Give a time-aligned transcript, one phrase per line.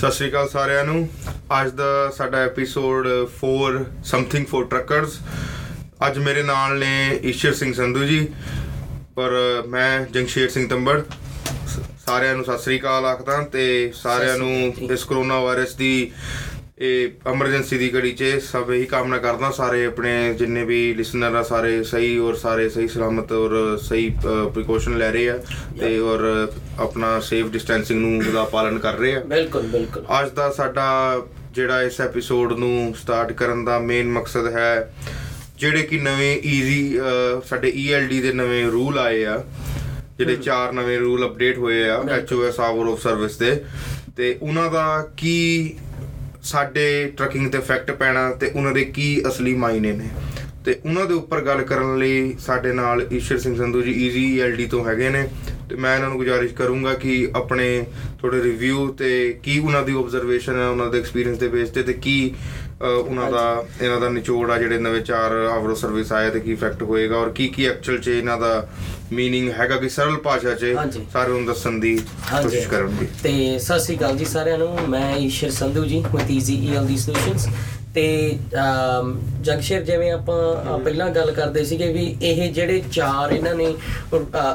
[0.00, 1.08] ਸਤਿ ਸ਼੍ਰੀ ਅਕਾਲ ਸਾਰਿਆਂ ਨੂੰ।
[1.60, 3.06] ਅੱਜ ਦਾ ਸਾਡਾ ਐਪੀਸੋਡ
[3.40, 5.18] 4 ਸਮਥਿੰਗ ਫॉर ਟਰੱਕਰਸ
[6.06, 8.26] ਅੱਜ ਮੇਰੇ ਨਾਲ ਨੇ ਈਸ਼ਰ ਸਿੰਘ ਸੰਧੂ ਜੀ
[9.16, 9.30] ਪਰ
[9.68, 11.00] ਮੈਂ ਜੰਗਸ਼ੇਰ ਸਿੰਘ ਤੰਬੜ।
[12.06, 16.10] ਸਾਰਿਆਂ ਨੂੰ ਸਤਿ ਸ਼੍ਰੀ ਅਕਾਲ ਆਖਦਾ ਤੇ ਸਾਰਿਆਂ ਨੂੰ ਇਸ ਕਰੋਨਾ ਵਾਇਰਸ ਦੀ
[16.78, 21.42] ਇਹ ਐਮਰਜੈਂਸੀ ਦੀ ਘੜੀ 'ਚ ਸਭ ਇਹੀ ਕਾਮਨਾ ਕਰਦਾ ਸਾਰੇ ਆਪਣੇ ਜਿੰਨੇ ਵੀ ਲਿਸਨਰ ਆ
[21.42, 24.08] ਸਾਰੇ ਸਹੀ ਔਰ ਸਾਰੇ ਸਹੀ ਸਲਾਮਤ ਔਰ ਸਹੀ
[24.54, 25.36] ਪ੍ਰੀਕਾਸ਼ਨ ਲੈ ਰਹੇ ਆ
[25.80, 26.24] ਤੇ ਔਰ
[26.78, 30.86] ਆਪਣਾ ਸੇਫ ਡਿਸਟੈਂਸਿੰਗ ਨੂੰ ਦਾ ਪਾਲਨ ਕਰ ਰਹੇ ਆ। ਬਿਲਕੁਲ ਬਿਲਕੁਲ। ਅੱਜ ਦਾ ਸਾਡਾ
[31.54, 34.92] ਜਿਹੜਾ ਇਸ ਐਪੀਸੋਡ ਨੂੰ ਸਟਾਰਟ ਕਰਨ ਦਾ ਮੇਨ ਮਕਸਦ ਹੈ
[35.58, 36.98] ਜਿਹੜੇ ਕਿ ਨਵੇਂ ਈਜ਼ੀ
[37.46, 39.42] ਸਾਡੇ ELD ਦੇ ਨਵੇਂ ਰੂਲ ਆਏ ਆ
[40.18, 43.56] ਜਿਹੜੇ ਚਾਰ ਨਵੇਂ ਰੂਲ ਅਪਡੇਟ ਹੋਏ ਆ HOS ਆਵਰ ਆਫ ਸਰਵਿਸ ਦੇ
[44.16, 45.36] ਤੇ ਉਹਨਾਂ ਦਾ ਕੀ
[46.42, 50.08] ਸਾਡੇ ਟਰੱਕਿੰਗ ਤੇ ਇਫੈਕਟ ਪੈਣਾ ਤੇ ਉਹਨਾਂ ਦੇ ਕੀ ਅਸਲੀ ਮਾਇਨੇ ਨੇ।
[50.64, 54.68] ਤੇ ਉਹਨਾਂ ਦੇ ਉੱਪਰ ਗੱਲ ਕਰਨ ਲਈ ਸਾਡੇ ਨਾਲ ਈਸ਼ਰ ਸਿੰਘ ਸੰਧੂ ਜੀ ਈਜ਼ੀ ELD
[54.70, 55.28] ਤੋਂ ਹੈਗੇ ਨੇ।
[55.68, 57.84] ਤੇ ਮੈਂ ਇਹਨਾਂ ਨੂੰ ਗੁਜ਼ਾਰਿਸ਼ ਕਰੂੰਗਾ ਕਿ ਆਪਣੇ
[58.20, 61.92] ਥੋੜੇ ਰਿਵਿਊ ਤੇ ਕੀ ਉਹਨਾਂ ਦੀ ਆਬਜ਼ਰਵੇਸ਼ਨ ਹੈ ਉਹਨਾਂ ਦੇ ਐਕਸਪੀਰੀਅੰਸ ਦੇ ਬੇਸ ਤੇ ਤੇ
[61.92, 66.40] ਕੀ ਅ, ਉਹਨਾਂ ਦਾ ਇਹਨਾਂ ਦਾ ਨਿਚੋੜ ਆ ਜਿਹੜੇ ਨਵੇਂ ਚਾਰ ਆਵਰੋ ਸਰਵਿਸ ਆਏ ਤੇ
[66.40, 68.66] ਕੀ ਇਫੈਕਟ ਹੋਏਗਾ ਔਰ ਕੀ ਕੀ ਐਕਚੁਅਲ ਚ ਇਹਨਾਂ ਦਾ
[69.12, 70.74] ਮੀਨਿੰਗ ਹੈਗਾ ਕਿ ਸਰਲ ਭਾਸ਼ਾ 'ਚ
[71.12, 71.96] ਸਾਰੇ ਨੂੰ ਦੱਸਣ ਦੀ
[72.30, 76.56] ਕੋਸ਼ਿਸ਼ ਕਰਨਗੇ ਤੇ ਸਤਿ ਸ੍ਰੀ ਅਕਾਲ ਜੀ ਸਾਰਿਆਂ ਨੂੰ ਮੈਂ Ishar Sandhu ji with easy
[76.64, 77.48] ELD solutions
[77.94, 78.38] ਤੇ
[79.42, 83.66] ਜਗਸ਼ੇਰ ਜਿਵੇਂ ਆਪਾਂ ਪਹਿਲਾਂ ਗੱਲ ਕਰਦੇ ਸੀਗੇ ਵੀ ਇਹ ਜਿਹੜੇ ਚਾਰ ਇਹਨਾਂ ਨੇ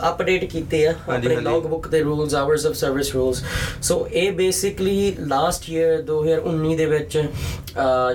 [0.03, 3.43] ਅਪਡੇਟ ਕੀਤੇ ਆ ਆਪਣੇ ਲੌਗ ਬੁੱਕ ਦੇ rules hours of service rules
[3.81, 7.21] so ਇਹ ਬੇਸਿਕਲੀ ਲਾਸਟ ਈਅਰ 2019 ਦੇ ਵਿੱਚ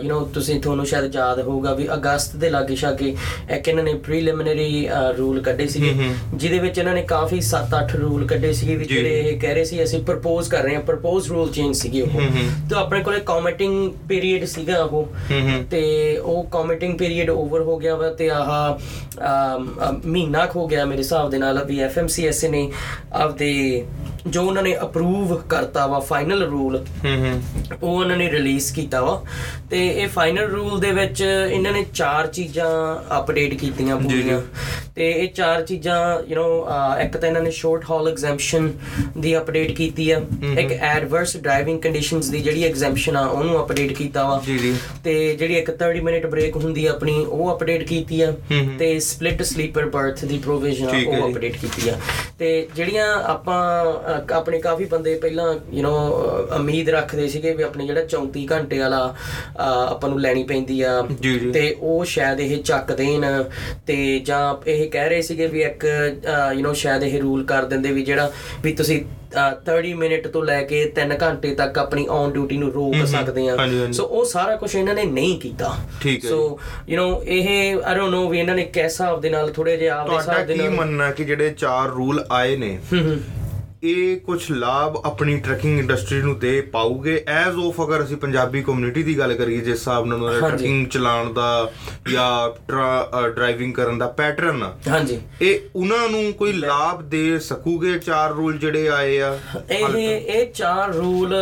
[0.03, 3.15] ਯੂ نو ਤੁਸੀਂ ਤੁਹਾਨੂੰ ਸ਼ਾਇਦ ਯਾਦ ਹੋਊਗਾ ਵੀ ਅਗਸਤ ਦੇ ਲਾਗੇ ਛਾਗੇ
[3.57, 5.95] ਇੱਕ ਇਹਨਾਂ ਨੇ ਪ੍ਰੀਲਿਮਿਨਰੀ ਰੂਲ ਕੱਢੇ ਸੀਗੇ
[6.35, 9.83] ਜਿਹਦੇ ਵਿੱਚ ਇਹਨਾਂ ਨੇ ਕਾਫੀ 7-8 ਰੂਲ ਕੱਢੇ ਸੀਗੇ ਵੀ। ਜਿਹੜੇ ਇਹ ਕਹਿ ਰਹੇ ਸੀ
[9.85, 12.21] ਅਸੀਂ ਪ੍ਰਪੋਜ਼ ਕਰ ਰਹੇ ਹਾਂ ਪ੍ਰਪੋਜ਼ ਰੂਲ ਚੇਂਜ ਸੀਗੇ ਉਹ।
[12.71, 15.09] ਤੇ ਆਪਣੇ ਕੋਲੇ ਕਮਿਟਿੰਗ ਪੀਰੀਅਡ ਸੀਗਾ ਉਹ।
[15.71, 15.83] ਤੇ
[16.17, 18.79] ਉਹ ਕਮਿਟਿੰਗ ਪੀਰੀਅਡ ਓਵਰ ਹੋ ਗਿਆ ਵਾ ਤੇ ਆਹ
[20.07, 22.71] ਮਹੀਨਾ ਹੋ ਗਿਆ ਮੇਰੇ ਹਿਸਾਬ ਦੇ ਨਾਲ ਵੀ ਐਫਐਮਸੀਐਸ ਨੇ
[23.13, 23.53] ਆਪਦੇ
[24.27, 27.43] ਜੋ ਉਹਨਾਂ ਨੇ ਅਪਰੂਵ ਕਰਤਾ ਵਾ ਫਾਈਨਲ ਰੂਲ ਹਮ ਹਮ
[27.83, 29.23] ਉਹ ਉਹਨਾਂ ਨੇ ਰਿਲੀਜ਼ ਕੀਤਾ ਵਾ।
[29.71, 31.21] ਤੇ ਇਹ ਫਾਈਨਲ ਰੂਲ ਦੇ ਵਿੱਚ
[31.51, 34.43] ਇਹਨਾਂ ਨੇ ਚਾਰ ਚੀਜ਼ਾਂ ਅਪਡੇਟ ਕੀਤੀਆਂ। ਪੂਰੀਆਂ।
[34.97, 38.73] ਤੇ ਇਹ ਚਾਰ ਚੀਜ਼ਾਂ ਯੂ نو ਇੱਕ ਤਾਂ ਇਹਨਾਂ ਨੇ ਸ਼ਾਰਟ ਹਾਲ ਐਗਜ਼ੈਂਪਸ਼ਨ
[39.19, 40.23] ਦੀ ਅਪਡੇਟ ਕੀਤੀ ਆ।
[40.59, 45.37] ਇੱਕ ਐਡਵਰਸ ਡਰਾਈਵਿੰਗ ਕੰਡੀਸ਼ਨਸ ਦੀ ਜਿਹੜੀ ਐਗਜ਼ੈਂਪਸ਼ਨ ਆ ਉਹਨੂੰ ਅਪਡੇਟ ਕੀਤਾ ਵਾ। ਜੀ ਜੀ। ਤੇ
[45.37, 48.33] ਜਿਹੜੀ ਇੱਕ 30 ਮਿੰਟ ਬ੍ਰੇਕ ਹੁੰਦੀ ਆ ਆਪਣੀ ਉਹ ਅਪਡੇਟ ਕੀਤੀ ਆ।
[48.79, 52.01] ਤੇ ਸਪਲਿਟ ਸਲੀਪਰ ਬਰਥ ਦੀ ਪ੍ਰੋਵੀਜ਼ਨ ਹੈ ਉਹ। ਅਪਡੇਟ ਕੀਤੀ ਆ।
[52.39, 53.85] ਤੇ ਜਿਹੜੀਆਂ ਆਪਾਂ
[54.34, 59.04] ਆਪਣੇ ਕਾਫੀ ਬੰਦੇ ਪਹਿਲਾਂ ਯੂ نو ਉਮੀਦ ਰੱਖਦੇ ਸੀਗੇ ਵੀ ਆਪਣੇ ਜਿਹੜਾ 34 ਘੰਟੇ ਵਾਲਾ
[59.08, 63.26] ਅ, ਆਪਾਂ ਨੂੰ ਲੈਣੀ ਪੈਂਦੀ ਆ ਜੀ, ਜੀ। ਤੇ ਉਹ ਸ਼ਾਇਦ ਇਹ ਚੱਕ ਦੇਣ
[63.88, 65.86] ਤੇ ਜਾਂ ਇਹ ਕਹਿ ਰਹੇ ਸੀਗੇ ਵੀ ਇੱਕ
[66.54, 68.32] ਯੂ نو ਸ਼ਾਇਦ ਇਹ ਰੂਲ ਕਰ ਦਿੰਦੇ ਵੀ ਜਿਹੜਾ
[68.64, 72.72] ਵੀ ਤੁਸੀਂ ਅ, 30 ਮਿੰਟ ਤੋਂ ਲੈ ਕੇ 3 ਘੰਟੇ ਤੱਕ ਆਪਣੀ ਔਨ ਡਿਊਟੀ ਨੂੰ
[72.72, 76.30] ਰੋਕ ਸਕਦੇ ਆ ਹਾਂਜੀ, ਹਾਂਜੀ। ਸੋ ਉਹ ਸਾਰਾ ਕੁਝ ਇਹਨਾਂ ਨੇ ਨਹੀਂ ਕੀਤਾ ਠੀਕ ਹੈ
[76.30, 76.58] ਸੋ
[76.90, 77.48] ਯੂ نو ਇਹ
[77.80, 80.48] ਆਈ ਡੋਨਟ ਨੋ ਵੀ ਇਹਨਾਂ ਨੇ ਕਿਸ ਹਿਸਾਬ ਦੇ ਨਾਲ ਥੋੜੇ ਜਿਹਾ ਆਪਦੇ ਤੁਹਾਡਾ ਹਿਸਾਬ
[80.48, 83.18] ਦੇ ਕੀ ਨਾਲ ਮੰਨਣਾ ਕਿ ਜਿਹੜੇ ਚਾਰ ਰੂਲ ਆਏ ਨੇ ਹੂੰ ਹੂੰ
[83.83, 89.03] ਇਹ ਕੁਝ ਲਾਭ ਆਪਣੀ ਟਰੱਕਿੰਗ ਇੰਡਸਟਰੀ ਨੂੰ ਦੇ ਪਾਉਗੇ ਐਜ਼ ਆਫ ਅਗਰ ਅਸੀਂ ਪੰਜਾਬੀ ਕਮਿਊਨਿਟੀ
[89.03, 91.73] ਦੀ ਗੱਲ ਕਰੀਏ ਜਿਸ ਹਿਸਾਬ ਨਾਲ ਉਹਨਾਂ ਦਾ। ਟਰੱਕਿੰਗ ਚਲਾਉਣ ਦਾ
[92.13, 92.51] ਜਾਂ
[93.31, 98.89] ਡਰਾਈਵਿੰਗ ਕਰਨ ਦਾ ਪੈਟਰਨ ਹਾਂਜੀ। ਇਹ ਉਹਨਾਂ ਨੂੰ ਕੋਈ ਲਾਭ ਦੇ ਸਕੂਗੇ ਚਾਰ ਰੂਲ ਜਿਹੜੇ
[98.89, 99.37] ਆਏ ਆ?
[99.71, 101.35] ਇਹ ਇਹ ਚਾਰ ਰੂਲ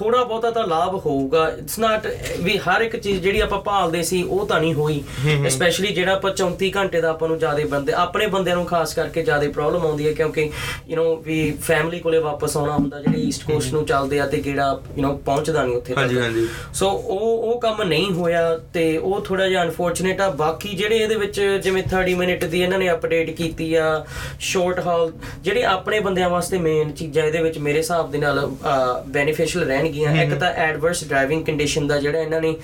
[0.00, 2.06] ਥੋੜਾ ਬਹੁਤਾ ਤਾਂ ਲਾਭ ਹੋਊਗਾ ਇਟਸ ਨਾਟ
[2.40, 5.02] ਵੀ ਹਰ ਇੱਕ ਚੀਜ਼ ਜਿਹੜੀ ਆਪਾਂ ਭਾਲਦੇ ਸੀ ਉਹ ਤਾਂ ਨਹੀਂ ਹੋਈ
[5.50, 9.22] ਸਪੈਸ਼ਲੀ ਜਿਹੜਾ ਆਪਾਂ 34 ਘੰਟੇ ਦਾ ਆਪਾਂ ਨੂੰ ਜ਼ਿਆਦਾ ਬੰਦੇ ਆਪਣੇ ਬੰਦਿਆਂ ਨੂੰ ਖਾਸ ਕਰਕੇ
[9.22, 10.50] ਜ਼ਿਆਦਾ ਪ੍ਰੋਬਲਮ ਆਉਂਦੀ ਹੈ ਕਿਉਂਕਿ
[10.88, 14.40] ਯੂ نو ਵੀ ਫੈਮਿਲੀ ਕੋਲੇ ਵਾਪਸ ਆਉਣਾ ਹੁੰਦਾ ਜਿਹੜੇ ਈਸਟ ਕੋਸਟ ਨੂੰ ਚੱਲਦੇ ਆ ਤੇ
[14.40, 18.86] ਕਿਹੜਾ ਯੂ نو ਪਹੁੰਚਦਾ ਨਹੀਂ ਉੱਥੇ ਹਾਂਜੀ, ਹਾਂਜੀ। ਸੋ ਉਹ ਉਹ ਕੰਮ ਨਹੀਂ ਹੋਇਆ ਤੇ
[18.96, 22.90] ਉਹ ਥੋੜਾ ਜਿਹਾ ਅਨਫੋਰਚੂਨੇਟ ਆ ਬਾਕੀ ਜਿਹੜੇ ਇਹਦੇ ਵਿੱਚ ਜਿਵੇਂ 30 ਮਿੰਟ ਦੀ ਇਹਨਾਂ ਨੇ
[22.92, 24.04] ਅਪਡੇਟ ਕੀਤੀ ਆ
[24.40, 25.12] ਸ਼ਾਰਟ ਹਾਲ
[25.42, 28.46] ਜਿਹੜੇ ਆਪਣੇ ਬੰਦਿਆਂ ਵਾਸਤੇ ਮੇਨ ਚੀਜ਼ਾਂ ਇਹਦੇ ਵਿੱਚ ਮੇਰੇ ਹਿਸਾਬ ਦੇ ਨਾਲ
[29.08, 29.64] ਬੈਨੀਫੀਸ਼ੀਅਲ
[29.97, 32.55] ਹੈਗੀਆਂ। ਇੱਕ ਤਾਂ ਐਡਵਰਸ ਡਰਾਈਵਿੰਗ ਕੰਡੀਸ਼ਨ ਦਾ ਜਿਹੜਾ ਇਹਨਾਂ ਨੇ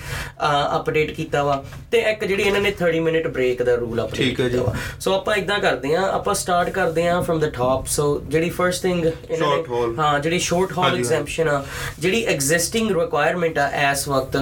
[0.75, 4.63] ਅਪਡੇਟ ਕੀਤਾ ਵਾ। ਤੇ ਇੱਕ ਜਿਹੜੀ ਇਹਨਾਂ ਨੇ 30 ਮਿੰਟ ਬ੍ਰੇਕ ਦਾ ਰੂਲ ਅਪਡੇਟ ਕੀਤਾ
[4.63, 8.49] ਵਾ। ਸੋ ਆਪਾਂ ਇਦਾਂ ਕਰਦੇ ਆ ਆਪਾਂ ਸਟਾਰਟ ਕਰਦੇ ਆ ਫਰਮ ਦ ਟਾਪ ਸੋ ਜਿਹੜੀ
[8.49, 11.63] ਫਰਸਟ ਥਿੰਗ ਇਹਨਾਂ ਨੇ ਹਾਂ ਜਿਹੜੀ ਸ਼ਾਰਟ ਹਾਲ ਐਗਜ਼ੈਂਪਸ਼ਨ ਆ
[11.99, 14.37] ਜਿਹੜੀ ਐਗਜ਼ਿਸਟਿੰਗ ਰਿਕੁਆਇਰਮੈਂਟ ਆ ਇਸ ਵਕਤ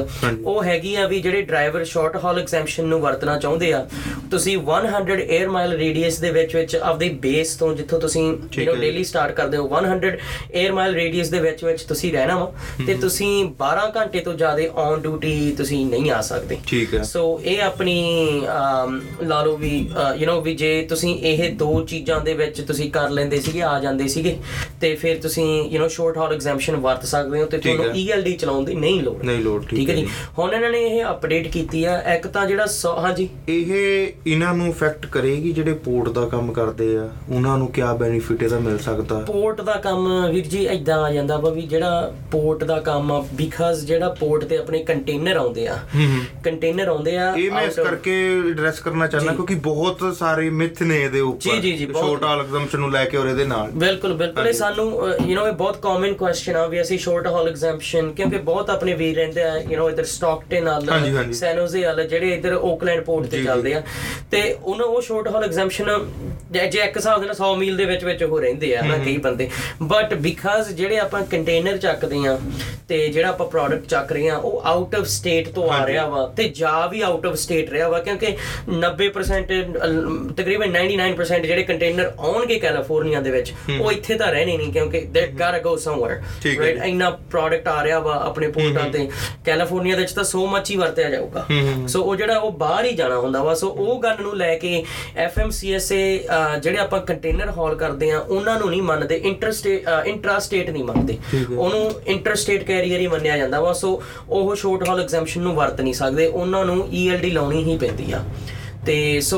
[0.45, 3.85] ਉਹ ਹੈਗੀ ਆ ਵੀ ਜਿਹੜੇ ਡਰਾਈਵਰ ਸ਼ਾਰਟ ਹਾਲ ਐਗਜ਼ੈਂਪਸ਼ਨ ਨੂੰ ਵਰਤਣਾ ਚਾਹੁੰਦੇ ਆ
[4.31, 8.75] ਤੁਸੀਂ 100 에ਅਰ ਮਾਈਲ ਰੇਡੀਅਸ ਦੇ ਵਿੱਚ ਵਿੱਚ ਆਪਦੀ ਬੇਸ ਤੋਂ ਜਿੱਥੋਂ ਤੁਸੀਂ ਯੂ نو
[8.81, 12.51] ਡੇਲੀ ਸਟਾਰਟ ਕਰਦੇ ਹੋ 100 에ਅਰ ਮਾਈਲ ਰੇਡੀਅਸ ਦੇ ਵਿੱਚ ਵਿੱਚ ਤੁਸੀਂ ਰਹਿਣਾ ਵਾ।
[12.86, 13.28] ਤੇ ਤੁਸੀਂ
[13.60, 17.96] 12 ਘੰਟੇ ਤੋਂ ਜ਼ਿਆਦਾ ਔਨ ਡਿਊਟੀ ਤੁਸੀਂ ਨਹੀਂ ਆ ਸਕਦੇ ਠੀਕ ਹੈ ਸੋ ਇਹ ਆਪਣੀ
[18.48, 19.70] ਅਮ, ਲਾ ਲਓ ਵੀ
[20.16, 23.78] ਯੂ نو ਵੀ ਜੇ ਤੁਸੀਂ ਇਹ ਦੋ ਚੀਜ਼ਾਂ ਦੇ ਵਿੱਚ ਤੁਸੀਂ ਕਰ ਲੈਂਦੇ ਸੀਗੇ ਆ
[23.80, 24.36] ਜਾਂਦੇ ਸੀਗੇ
[24.80, 28.04] ਤੇ ਫਿਰ ਤੁਸੀਂ you know short haul exemption ਵਰਤ ਸਕਦੇ ਹੋ ਤੇ ਠੀਕ ਤੁਹਾਨੂੰ ਹੈ।
[28.16, 30.06] ELD ਚਲਾਉਣ ਦੀ ਨਹੀਂ ਲੋੜ ਨਹੀਂ ਲੋੜ ਠੀਕ ਹੈ ਜੀ
[30.38, 33.72] ਹੁਣ ਇਹਨਾਂ ਨੇ ਇਹ ਅਪਡੇਟ ਕੀਤੀ ਆ ਇੱਕ ਤਾਂ ਜਿਹੜਾ ਸੌ- ਹਾਂਜੀ ਇਹ
[34.26, 38.58] ਇਹਨਾਂ ਨੂੰ ਇਫੈਕਟ ਕਰੇਗੀ ਜਿਹੜੇ ਪੋਰਟ ਦਾ ਕੰਮ ਕਰਦੇ ਆ ਉਹਨਾਂ ਨੂੰ ਕੀ ਬੈਨੀਫਿਟ ਇਹਦਾ
[38.60, 42.64] ਮਿਲ ਸਕਦਾ ਪੋਰਟ ਦਾ ਕੰਮ ਵੀਰ ਜੀ ਇਦਾਂ ਆ ਜਾਂਦਾ ਵਾ ਵੀ ਜਿਹੜਾ ਪੋਰਟ ਪੋਰਟ
[42.64, 45.76] ਦਾ ਕੰਮ ਆ ਬਿਕਾਜ਼ ਜਿਹੜਾ ਪੋਰਟ ਤੇ ਆਪਣੇ ਕੰਟੇਨਰ ਆਉਂਦੇ ਆ
[46.44, 48.12] ਕੰਟੇਨਰ ਆਉਂਦੇ ਆ ਇਹ ਮੈਂ ਇਸ out of- ਕਰਕੇ
[48.50, 52.32] ਐਡਰੈਸ ਕਰਨਾ ਚਾਹੁੰਦਾ ਕਿਉਂਕਿ ਬਹੁਤ ਸਾਰੇ ਮਿਥ ਨੇ ਇਹਦੇ ਉੱਪਰ ਜੀ, ਜੀ, ਜੀ, ਬਹੁਤ- ਛੋਟਾ
[52.34, 54.86] ਐਗਜ਼ੈਂਪਸ਼ਨ ਨੂੰ ਲੈ ਕੇ ਔਰ ਇਹਦੇ ਨਾਲ ਬਿਲਕੁਲ ਬਿਲਕੁਲ ਇਹ ਸਾਨੂੰ
[55.20, 58.94] ਯੂ نو ਇਹ ਬਹੁਤ ਕਾਮਨ ਕੁਐਸਚਨ ਆ ਵੀ ਅਸੀਂ ਸ਼ਾਰਟ ਹਾਲ ਐਗਜ਼ੈਂਪਸ਼ਨ ਕਿਉਂਕਿ ਬਹੁਤ ਆਪਣੇ
[58.94, 63.04] ਵੀਰ ਰਹਿੰਦੇ ਆ ਯੂ نو ਇਧਰ ਸਟਾਕਟਨ ਹਾਂਜੀ, ਵਾਲਾ ਹਾਂਜੀ। ਸੈਨੋਜ਼ੇ ਵਾਲਾ ਜਿਹੜੇ ਇਧਰ ਓਕਲੈਂਡ
[63.04, 63.82] ਪੋਰਟ ਤੇ ਜੀ, ਚੱਲਦੇ ਆ
[64.30, 65.88] ਤੇ ਉਹਨਾਂ ਉਹ ਸ਼ਾਰਟ ਹਾਲ ਐਗਜ਼ੈਂਪਸ਼ਨ
[66.50, 68.96] ਜੇ ਜੇ ਇੱਕ ਹਿਸਾਬ ਦੇ ਨਾਲ 100 ਮੀਲ ਦੇ ਵਿੱਚ ਵਿੱਚ ਉਹ ਰਹਿੰਦੇ ਆ ਨਾ
[68.98, 69.48] ਕਈ ਬੰਦੇ
[69.82, 72.38] ਬਟ ਬਿਕਾਜ਼ ਜਿਹੜੇ ਆਪਾਂ ਕੰਟੇਨਰ ਚੱਕਦੇ ਆ
[72.87, 76.25] ਤੇ ਜਿਹੜਾ ਆਪਾਂ ਪ੍ਰੋਡਕਟ ਚੱਕ ਰਹੇ ਆ ਉਹ ਆਊਟ ਆਫ ਸਟੇਟ ਤੋਂ ਆ। ਰਿਹਾ ਵਾ
[76.37, 78.35] ਤੇ ਜਾ ਵੀ ਆਊਟ ਆਫ ਸਟੇਟ ਰਿਹਾ ਵਾ ਕਿਉਂਕਿ
[78.69, 79.51] 90%
[79.83, 85.01] ਅਲ- ਤਕਰੀਬਨ 99% ਜਿਹੜੇ ਕੰਟੇਨਰ ਆਉਣਗੇ ਕੈਲੀਫੋਰਨੀਆ ਦੇ ਵਿੱਚ ਉਹ ਇੱਥੇ ਤਾਂ ਰਹਿਣੇ ਨਹੀਂ ਕਿਉਂਕਿ
[85.01, 86.55] ਦੇ ਗਾਟਾ ਗੋ ਸਮਵੇਅਰ ਜੀ।
[86.85, 89.09] ਇੰਨਾ ਪ੍ਰੋਡਕਟ ਆ ਰਿਹਾ ਵਾ ਆਪਣੇ ਪੋਰਟਾਂ ਤੇ।
[89.45, 91.45] ਕੈਲੀਫੋਰਨੀਆ ਦੇ ਵਿੱਚ ਤਾਂ ਸੋ ਮੱਚ ਹੀ ਵਰਤਿਆ ਜਾਊਗਾ।
[91.87, 94.83] ਸੋ ਉਹ ਜਿਹੜਾ ਉਹ ਬਾਹਰ ਹੀ ਜਾਣਾ ਹੁੰਦਾ ਵਾ ਸੋ ਉਹ ਗੱਲ ਨੂੰ ਲੈ ਕੇ
[95.15, 96.25] ਐਫਐਮਸੀਐਸਏ
[96.61, 101.17] ਜਿਹੜੇ ਆਪਾਂ ਕੰਟੇਨਰ ਹਾਲ ਕਰਦੇ ਆ ਉਹਨਾਂ ਨੂੰ ਨਹੀਂ ਮੰਨਦੇ ਇੰਟਰਸਟੇਟ ਇੰਟਰਾ ਸਟੇਟ ਨਹੀਂ ਮੰਨਦੇ।
[101.57, 101.91] ਉਹਨੂੰ
[102.35, 105.93] ਇੰਟਰ ਸਟੇਟ ਕੈਰੀਅਰ ਹੀ ਮੰਨਿਆ ਜਾਂਦਾ ਵਾ ਸੋ ਉਹ ਸ਼ੋਰਟ ਹਾਲ ਐਗਜ਼ੈਂਪਸ਼ਨ ਨੂੰ ਵਰਤ ਨਹੀਂ
[105.93, 108.23] ਸਕਦੇ ਉਹਨਾਂ ਨੂੰ ਈਐਲਡੀ ਲਾਉਣੀ ਹੀ ਪੈਂਦੀ ਆ।
[108.85, 109.37] ਤੇ ਸੋ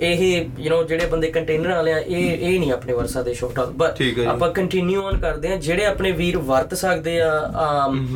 [0.00, 0.20] ਇਹ
[0.58, 3.70] ਯੂ نو ਜਿਹੜੇ ਬੰਦੇ ਕੰਟੇਨਰ ਵਾਲੇ ਆ ਇਹ ਇਹ ਨਹੀਂ ਆਪਣੇ ਵਰਸਾ ਦੇ ਸ਼ੋਰਟ ਹਾਲ
[3.76, 7.30] ਬਟ ਆਪਾਂ ਕੰਟੀਨਿਊ ਔਨ ਕਰਦੇ ਆ ਜਿਹੜੇ ਆਪਣੇ ਵੀਰ ਵਰਤ ਸਕਦੇ ਆ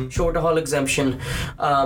[0.09, 1.11] short haul exemption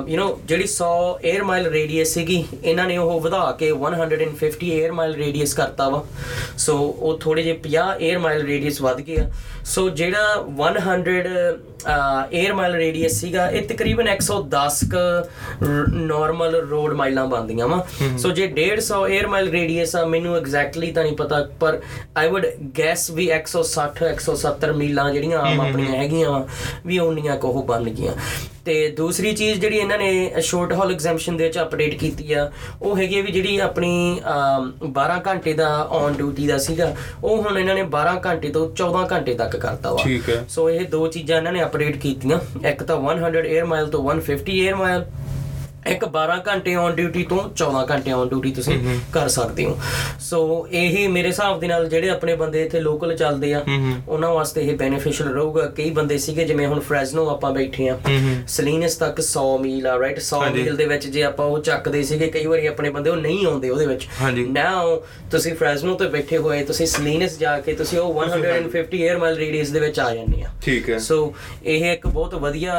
[0.08, 0.92] you know ਜਿਹੜੀ 100
[1.24, 6.04] 에ਅਰ ਮਾਈਲ ਰੇਡੀਅਸ ਸੀਗੀ ਇਹਨਾਂ ਨੇ ਉਹ ਵਧਾ ਕੇ 150 에ਅਰ ਮਾਈਲ ਰੇਡੀਅਸ ਕਰਤਾ ਵਾ।
[6.58, 9.30] ਸੋ ਉਹ ਥੋੜੇ ਜੇ 50 에ਅਰ ਮਾਈਲ ਰੇਡੀਅਸ ਵੱਧ ਗਿਆ
[9.66, 11.14] ਸੋ ਜਿਹੜਾ 100
[11.86, 14.96] 에ਅਰ ਮਾਈਲ ਰੇਡੀਅਸ ਸੀਗਾ ਇਹ ਤਕਰੀਬਨ 110 ਕ
[15.94, 17.86] ਨਾਰਮਲ ਰੋਡ ਮਾਈਲਾਂ ਬਣਦੀਆਂ ਵਾ।
[18.18, 21.80] ਸੋ ਜੇ 150 에ਅਰ ਮਾਈਲ ਰੇਡੀਅਸ ਆ ਮੈਨੂੰ ਐਗਜ਼ੈਕਟਲੀ ਤਾਂ ਨਹੀਂ ਪਤਾ ਪਰ
[22.18, 22.46] ਆਈ ਊਡ
[22.80, 26.46] ਗੈਸ ਵੀ 160 170 ਮੀਲਾਂ ਜਿਹੜੀਆਂ ਆਮ ਆਪਣੀਆਂ ਹੈਗੀਆਂ ਵਾ
[26.86, 28.14] ਵੀ ਉਨੀਆਂ ਕੁ ਉਹ ਬਣ ਗਈਆਂ।
[28.66, 32.50] ਤੇ ਦੂਸਰੀ ਚੀਜ਼ ਜਿਹੜੀ ਇਹਨਾਂ ਨੇ ਸ਼ਾਰਟ ਹਾਲ ਐਗਜ਼ੈਂਪਸ਼ਨ ਦੇ ਵਿੱਚ ਅਪਡੇਟ ਕੀਤੀ ਆ
[32.82, 36.94] ਉਹ ਹੈਗੀ ਵੀ ਜਿਹੜੀ ਆਪਣੀ ਅਮ, 12 ਘੰਟੇ ਦਾ ਔਨ ਡਿਊਟੀ ਦਾ ਸੀਗਾ
[37.24, 40.70] ਉਹ ਹੁਣ ਇਹਨਾਂ ਨੇ 12 ਘੰਟੇ ਤੋਂ 14 ਘੰਟੇ ਤੱਕ ਕਰਤਾ ਵਾ। ਠੀਕ ਹੈ। ਸੋ
[40.70, 44.76] ਇਹ ਦੋ ਚੀਜ਼ਾਂ ਇਹਨਾਂ ਨੇ ਅਪਡੇਟ ਕੀਤੀਆਂ ਇੱਕ ਤਾਂ 100 에ਅਰ ਮਾਈਲ ਤੋਂ 150 에ਅਰ
[44.76, 45.04] ਮਾਈਲ
[45.88, 48.78] ਇੱਕ 12 ਘੰਟੇ ਔਨ ਡਿਊਟੀ ਤੋਂ 14 ਘੰਟੇ ਔਨ ਡਿਊਟੀ ਤੁਸੀਂ
[49.14, 49.78] ਕਰ ਸਕਦੇ ਹੋ।
[50.20, 50.40] ਸੋ
[50.72, 53.64] ਇਹ ਮੇਰੇ ਹਿਸਾਬ ਦੇ ਨਾਲ ਜਿਹੜੇ ਆਪਣੇ ਬੰਦੇ ਇੱਥੇ ਲੋਕਲ ਚੱਲਦੇ ਆ
[54.08, 57.98] ਉਹਨਾਂ ਵਾਸਤੇ ਇਹ ਬੈਨੀਫੀਸ਼ੀਅਲ ਰਹੂਗਾ। ਕਈ ਬੰਦੇ ਸੀਗੇ ਜਿਵੇਂ ਹੁਣ ਫ੍ਰੈਜ਼ਨੋ ਆਪਾਂ ਬੈਠੇ ਆ।
[58.48, 62.04] ਸਲੀਨਸ ਤੱਕ 100 ਮੀਲ ਆ ਰਾਈਟ 100 ਹਾਂਜੀ। ਮੀਲ ਦੇ ਵਿੱਚ ਜੇ ਆਪਾਂ ਉਹ ਚੱਕਦੇ
[62.04, 64.08] ਸੀਗੇ ਕਈ ਵਾਰੀ ਆਪਣੇ ਬੰਦੇ ਉਹ ਨਹੀਂ ਆਉਂਦੇ ਉਹਦੇ ਵਿੱਚ।
[64.50, 64.96] ਨਾਓ
[65.32, 69.70] ਤੁਸੀਂ ਫ੍ਰੈਜ਼ਨੋ ਤੇ ਬੈਠੇ ਹੋਏ ਤੁਸੀਂ ਸਲੀਨਸ ਜਾ ਕੇ ਤੁਸੀਂ ਉਹ 150 에ਅਰ ਮਾਈਲ ਰੇਡੀਅਸ
[69.70, 71.34] ਦੇ ਵਿੱਚ ਆ ਜਾਂਦੇ ਆ। ਠੀਕ ਹੈ। ਸੋ
[71.66, 72.74] ਇਹ ਇੱਕ ਬਹੁਤ ਵਧੀਆ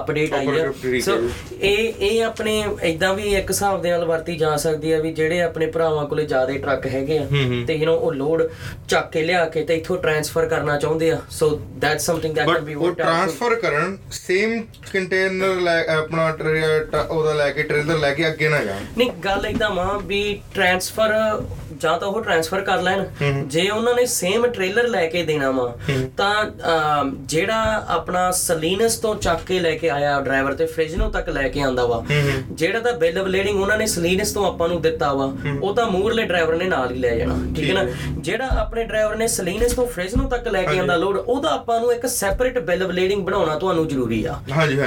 [0.00, 1.18] ਅਪਡੇਟ ਆਈ ਹੈ। ਸੋ
[1.60, 5.40] ਇਹ ਇਹ ਆਪਣੇ ਇਦਾਂ ਵੀ ਇੱਕ ਹਿਸਾਬ ਦੇ ਨਾਲ ਵਰਤੀ ਜਾ ਸਕਦੀ ਹੈ ਵੀ ਜਿਹੜੇ
[5.42, 7.26] ਆਪਣੇ ਭਰਾਵਾਂ ਕੋਲੇ ਜ਼ਿਆਦਾ ਟਰੱਕ ਹੈਗੇ ਆ
[7.66, 8.42] ਤੇ ਯੂ نو ਉਹ ਲੋਡ
[8.88, 12.64] ਚੱਕ ਕੇ ਲਿਆ ਕੇ ਤੇ ਇੱਥੋਂ ਟਰਾਂਸਫਰ ਕਰਨਾ ਚਾਹੁੰਦੇ ਆ। So that's something that can
[12.64, 14.60] be ਉਹ ਟ੍ਰਾਂਸਫਰ ਕਰਨ ਸੇਮ
[14.92, 19.10] ਕੰਟੇਨਰ ਲੈ ਆਪਣਾ ਟਰੇ- ਟ- ਉਹਦਾ ਲੈ ਕੇ ਟ੍ਰੇਲਰ ਲੈ ਕੇ ਅੱਗੇ ਨਾ ਜਾਣ। ਨਹੀਂ
[19.24, 21.14] ਗੱਲ ਇਦਾਂ ਵਾ ਵੀ ਟਰਾਂਸਫਰ
[21.80, 23.04] ਜਾਂ ਤਾਂ ਉਹ ਟਰਾਂਸਫਰ ਕਰ ਲੈਣ।
[23.46, 25.72] ਜੇ ਉਹਨਾਂ ਨੇ ਸੇਮ ਟ੍ਰੇਲਰ ਲੈ ਕੇ ਦੇਣਾ ਵਾ
[26.16, 31.28] ਤਾਂ ਅਮ, ਜਿਹੜਾ ਆਪਣਾ ਸਲੀਨਸ ਤੋਂ ਚੱਕ ਕੇ ਲੈ ਕੇ ਆਇਆ ਡਰਾਈਵਰ ਤੇ ਫ੍ਰਿਜਨੋ ਤੱਕ
[31.28, 32.02] ਲੈ ਕੇ ਆਂਦਾ ਵਾ
[32.52, 35.30] ਜਿਹੜਾ ਤਾਂ ਬਿੱਲ ਆਫ ਲੀਡਿੰਗ ਉਹਨਾਂ ਨੇ ਸਲੀਨਸ ਤੋਂ ਆਪਾਂ ਨੂੰ ਦਿੱਤਾ ਵਾ
[35.60, 37.84] ਉਹ ਤਾਂ ਮੂਰਲੇ ਡਰਾਈਵਰ ਨੇ ਨਾਲ ਹੀ ਲੈ ਜਾਣਾ ਠੀਕ ਹੈ ਨਾ?
[38.18, 41.92] ਜਿਹੜਾ ਆਪਣੇ ਡਰਾਈਵਰ ਨੇ ਸਲੀਨਸ ਤੋਂ ਫ੍ਰਿਜਨੋ ਤੱਕ ਲੈ ਕੇ ਆਂਦਾ ਲੋਡ ਉਹਦਾ ਆਪਾਂ ਨੂੰ
[41.92, 44.38] ਇੱਕ ਸੈਪਰੇਟ ਬਿੱਲ ਆਫ ਲੀਡਿੰਗ ਬਣਾਉਣਾ ਤੁਹਾਨੂੰ ਜ਼ਰੂਰੀ ਆ।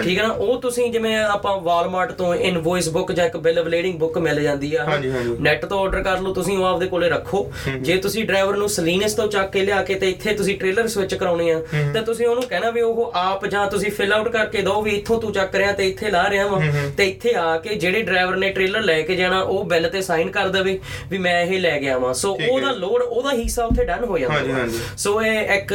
[0.01, 0.33] ਠੀਕ ਹੈ ਨਾ?
[0.33, 4.41] ਉਹ ਤੁਸੀਂ ਜਿਵੇਂ ਆਪਾਂ ਵਾਲਮਾਰਟ ਤੋਂ ਇਨਵੋਇਸ ਬੁੱਕ ਜਾਂ ਇੱਕ ਬਿੱਲ ਆਫ ਲੀਡਿੰਗ ਬੁੱਕ ਮਿਲ
[4.41, 7.45] ਜਾਂਦੀ ਆ ਹਾਂਜੀ, ਹਾਂਜੀ। ਨੈਟ ਤੋਂ ਆਰਡਰ ਕਰ ਲਓ ਤੁਸੀਂ ਉਹ ਆਪਦੇ ਕੋਲੇ ਰੱਖੋ।
[7.81, 11.13] ਜੇ ਤੁਸੀਂ ਡਰਾਈਵਰ ਨੂੰ ਸਲੀਨਸ ਤੋਂ ਚੱਕ ਕੇ ਲਿਆ ਕੇ ਤੇ ਇੱਥੇ ਤੁਸੀਂ ਟ੍ਰੇਲਰ ਸਵਿਚ
[11.15, 11.59] ਕਰਾਉਣੇ ਆ
[11.93, 15.19] ਤੇ ਤੁਸੀਂ ਉਹਨੂੰ ਕਹਿਣਾ ਵੀ ਉਹ ਆਪ ਜਾਂ ਤੁਸੀਂ ਫਿਲ ਆਊਟ ਕਰਕੇ ਦਿਓ ਵੀ ਇੱਥੋਂ
[15.21, 16.59] ਤੂੰ ਚੱਕ ਰਿਹਾ ਤੇ ਇੱਥੇ ਲਾ ਰਿਹਾ ਵਾ
[16.97, 20.29] ਤੇ ਇੱਥੇ ਆ ਕੇ ਜਿਹੜੇ ਡਰਾਈਵਰ ਨੇ ਟ੍ਰੇਲਰ ਲੈ ਕੇ ਜਾਣਾ ਉਹ ਬਿੱਲ ਤੇ ਸਾਈਨ
[20.31, 20.77] ਕਰ ਦੇਵੇ
[21.09, 24.35] ਵੀ ਮੈਂ ਇਹ ਲੈ ਗਿਆ ਵਾਂ ਸੋ। ਉਹਦਾ ਲੋਡ ਉਹਦਾ ਹਿੱਸਾ ਉੱਥੇ ਡਨ ਹੋ ਜਾਂਦਾ
[24.35, 25.73] ਹਾਂਜੀ, ਵਾ। ਹਾਂਜੀ। ਸੋ ਇਹ ਇੱਕ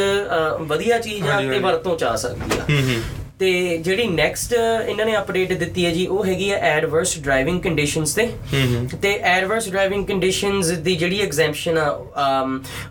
[0.63, 3.01] ਵਧੀਆ ਚੀਜ਼ ਆ ਤੇ। ਵਰਤੋਂ ਚ ਆ ਸਕਦੀ ਆ ਹੂੰ ਹੂੰ
[3.39, 4.53] ਤੇ ਜਿਹੜੀ ਨੈਕਸਟ
[4.89, 8.29] ਇਹਨਾਂ ਨੇ ਅਪਡੇਟ ਦਿੱਤੀ ਹੈ ਜੀ ਉਹ ਹੈਗੀ ਹੈ ਐਡਵਰਸ ਡਰਾਈਵਿੰਗ ਕੰਡੀਸ਼ਨਸ ਤੇ।
[9.03, 11.89] ਤੇ ਐਡਵਰਸ ਡਰਾਈਵਿੰਗ ਕੰਡੀਸ਼ਨਸ ਦੀ ਜਿਹੜੀ ਐਗਜ਼ੈਂਪਸ਼ਨ ਆ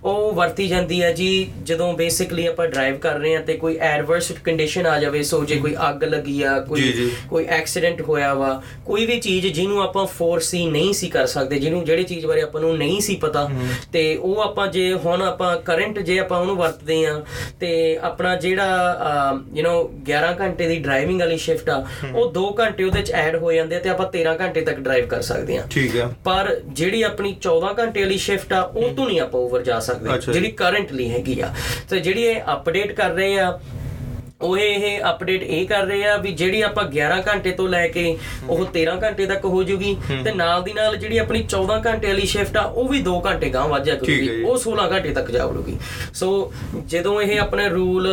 [0.04, 4.32] ਉਹ ਵਰਤੀ ਜਾਂਦੀ ਹੈ ਜੀ ਜਦੋਂ ਬੇਸਿਕਲੀ ਆਪਾਂ ਡਰਾਈਵ ਕਰ ਰਹੇ ਹਾਂ ਤੇ ਕੋਈ ਐਡਵਰਸ
[4.44, 6.82] ਕੰਡੀਸ਼ਨ ਆ ਜਾਵੇ ਸੋ ਜੇ ਕੋਈ ਅੱਗ ਲੱਗੀ ਆ ਕੋਈ।
[7.30, 11.84] ਕੋਈ ਐਕਸੀਡੈਂਟ ਹੋਇਆ ਵਾ ਕੋਈ ਵੀ ਚੀਜ਼ ਜਿਹਨੂੰ ਆਪਾਂ ਫੋਰਸੀ ਨਹੀਂ ਸੀ ਕਰ ਸਕਦੇ ਜਿਹਨੂੰ
[11.86, 13.50] ਜਿਹੜੀ ਚੀਜ਼ ਬਾਰੇ ਆਪਾਂ ਨੂੰ ਨਹੀਂ ਸੀ ਪਤਾ
[13.94, 17.24] ਤੇ ਉਹ ਆਪਾਂ ਜੇ ਹੁਣ ਆਪਾਂ ਕਰੰਟ ਜੇ ਆਪਾਂ ਉਹਨੂੰ ਵਰਤਦੇ ਆ
[17.60, 18.96] ਤੇ ਆਪਣਾ ਜਿਹੜਾ
[19.56, 19.76] ਯੂ نو
[20.12, 21.76] 11 ਘੰਟੇ ਦੀ ਡਰਾਈਵਿੰਗ ਵਾਲੀ ਸ਼ਿਫਟ ਆ
[22.16, 25.06] ਉਹ 2 ਘੰਟੇ ਉਹਦੇ ਚ ਐਡ ਹੋ ਜਾਂਦੇ ਆ ਤੇ ਆਪਾਂ 13 ਘੰਟੇ ਤੱਕ ਡਰਾਈਵ
[25.08, 29.06] ਕਰ ਸਕਦੇ ਆ ਠੀਕ ਹੈ ਪਰ ਜਿਹੜੀ ਆਪਣੀ 14 ਘੰਟੇ ਵਾਲੀ ਸ਼ਿਫਟ ਆ ਉਹ ਤੋਂ
[29.06, 31.54] ਨਹੀਂ ਆਪਾਂ ਓਵਰ ਜਾ ਸਕਦੇ। ਜਿਹੜੀ ਕਰੰਟਲੀ ਹੈਗੀ ਆ।
[31.90, 33.52] ਤੇ ਜਿਹੜੀ ਇਹ ਅਪਡੇਟ ਕਰ ਰਹੇ ਆ
[34.44, 38.06] ਉਹ ਇਹ ਅਪਡੇਟ ਇਹ ਕਰ ਰਹੇ ਆ ਵੀ ਜਿਹੜੀ ਆਪਾਂ 11 ਘੰਟੇ ਤੋਂ ਲੈ ਕੇ
[38.50, 39.96] ਉਹ 13 ਘੰਟੇ ਤੱਕ ਹੋ ਜੂਗੀ
[40.26, 43.50] ਤੇ ਨਾਲ ਦੀ ਨਾਲ ਜਿਹੜੀ ਆਪਣੀ 14 ਘੰਟੇ ਵਾਲੀ ਸ਼ਿਫਟ ਆ ਉਹ ਵੀ 2 ਘੰਟੇ
[43.50, 45.78] ਗਾਂ ਵੱਧ ਜਾ। ਕਰੂਗੀ। ਉਹ 16 ਘੰਟੇ ਤੱਕ ਜਾ ਵੜੂਗੀ
[46.14, 46.30] ਸੋ
[46.88, 48.08] ਜਦੋਂ ਇਹ ਆਪਣੇ ਰੂਲ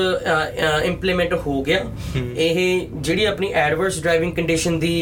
[0.84, 1.84] ਇੰਪਲੀਮੈਂਟ ਹੋ ਗਿਆ
[2.16, 2.58] ਇਹ
[3.00, 4.94] ਜਿਹੜੀ ਆਪਣੀ ਐਡਵਰਸ ਡਰਾਈਵਿੰਗ ਕੰਡੀਸ਼ਨ ਦੀ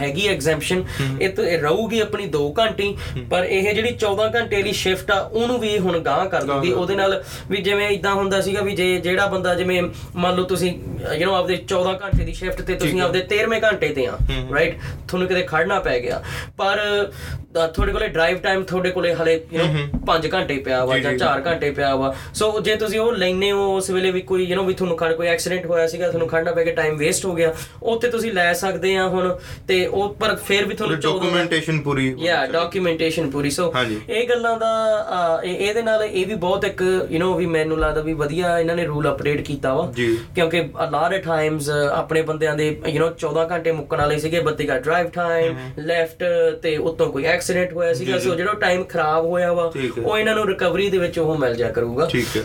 [0.00, 0.84] ਹੈਗੀ ਐਗਜ਼ੈਂਪਸ਼ਨ
[1.20, 2.94] ਇਹ ਤਾਂ ਇਹ ਰਹੂਗੀ ਆਪਣੀ 2 ਘੰਟੇ
[3.30, 6.94] ਪਰ ਇਹ ਜਿਹੜੀ 14 ਘੰਟੇ ਵਾਲੀ ਸ਼ਿਫਟ ਆ ਉਹਨੂੰ ਵੀ ਹੁਣ ਗਾਂ ਕਰ ਦੂਗੀ। ਉਹਦੇ
[6.94, 9.82] ਨਾਲ ਵੀ ਜਿਵੇਂ ਇਦਾਂ ਹੁੰਦਾ ਸੀਗਾ ਵੀ ਜੇ ਜਿਹੜਾ ਬੰਦਾ ਜਿਵੇਂ
[10.16, 13.61] ਮੰਨ ਲਓ ਤੁਸੀਂ ਤੁਸੀਂ ਯੂ نو ਆਪਦੇ 14 ਘੰਟੇ ਦੀ ਸ਼ਿਫਟ ਤੇ ਤੁਸੀਂ ਆਪਦੇ 13ਵੇਂ
[13.61, 14.17] ਘੰਟੇ ਤੇ ਆ
[14.53, 16.21] ਰਾਈਟ ਤੁਹਾਨੂੰ ਕਿਤੇ ਖੜਨਾ ਪੈ ਗਿਆ
[16.57, 20.97] ਪਰ ਅ, ਤੁਹਾਡੇ ਕੋਲੇ ਡਰਾਈਵ ਟਾਈਮ ਤੁਹਾਡੇ ਕੋਲੇ ਹਲੇ ਯੂ نو 5 ਘੰਟੇ ਪਿਆ ਵਾ
[20.99, 24.45] ਜਾਂ 4 ਘੰਟੇ ਪਿਆ ਵਾ ਸੋ ਜੇ ਤੁਸੀਂ ਉਹ ਲੈਨੇ ਹੋ ਉਸ ਵੇਲੇ ਵੀ ਕੋਈ
[24.45, 27.25] ਯੂ نو ਵੀ ਤੁਹਾਨੂੰ ਖੜ ਕੋਈ ਐਕਸੀਡੈਂਟ ਹੋਇਆ ਸੀਗਾ ਤੁਹਾਨੂੰ ਖੜਨਾ ਪੈ ਗਿਆ ਟਾਈਮ ਵੇਸਟ
[27.25, 29.35] ਹੋ ਗਿਆ ਉੱਥੇ ਤੁਸੀਂ ਲੈ ਸਕਦੇ ਆ ਹੁਣ
[29.67, 34.27] ਤੇ ਉਹ ਪਰ ਫਿਰ ਵੀ ਤੁਹਾਨੂੰ 14 ਡਾਕੂਮੈਂਟੇਸ਼ਨ ਪੂਰੀ ਯਾ ਡਾਕੂਮੈਂਟੇਸ਼ਨ ਪੂਰੀ ਸੋ ਹਾਂਜੀ। ਇਹ
[34.29, 34.71] ਗੱਲਾਂ ਦਾ
[35.01, 38.57] ਅਹ, ਇਹ- ਇਹਦੇ ਨਾਲ ਇਹ ਵੀ ਬਹੁਤ ਇੱਕ ਯੂ نو ਵੀ ਮੈਨੂੰ ਲੱਗਦਾ ਵੀ ਵਧੀਆ
[38.59, 40.17] ਇਹਨਾਂ ਨੇ ਰੂਲ ਅਪਡੇਟ ਕੀਤਾ ਵਾ ਜੀ।
[40.48, 44.40] ਕਿਉਂਕਿ lot of times ਅਹ, ਆਪਣੇ ਬੰਦਿਆਂ ਦੇ ਯੂ نو 14 ਘੰਟੇ ਮੁੱਕਣ ਵਾਲੇ ਸੀਗੇ
[44.40, 46.24] ਬੱਤੀ ਦਾ ਡਰਾਈਵ ਟਾਈਮ ਲੈਫਟ
[46.62, 49.70] ਤੇ ਉਤੋਂ ਕੋਈ ਐਕਸੀਡੈਂਟ ਹੋਇਆ ਸੀਗਾ ਸੋ ਜਿਹੜਾ ਟਾਈਮ ਖਰਾਬ ਹੋਇਆ ਵਾ।
[50.04, 52.04] ਉਹ ਇਹਨਾਂ ਨੂੰ ਰਿਕਵਰੀ ਦੇ ਵਿੱਚ ਉਹ ਮਿਲ ਜਾ ਕਰੂਗਾ।